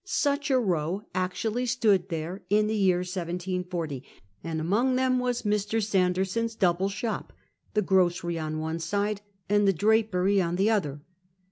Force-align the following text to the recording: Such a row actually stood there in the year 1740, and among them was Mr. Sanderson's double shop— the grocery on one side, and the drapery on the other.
Such 0.03 0.49
a 0.49 0.57
row 0.57 1.03
actually 1.13 1.67
stood 1.67 2.09
there 2.09 2.41
in 2.49 2.65
the 2.65 2.75
year 2.75 3.01
1740, 3.01 4.03
and 4.43 4.59
among 4.59 4.95
them 4.95 5.19
was 5.19 5.43
Mr. 5.43 5.79
Sanderson's 5.79 6.55
double 6.55 6.89
shop— 6.89 7.31
the 7.75 7.83
grocery 7.83 8.39
on 8.39 8.57
one 8.57 8.79
side, 8.79 9.21
and 9.47 9.67
the 9.67 9.73
drapery 9.73 10.41
on 10.41 10.55
the 10.55 10.71
other. 10.71 11.01